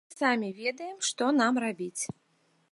[0.11, 2.03] Мы самі ведаем, што нам рабіць.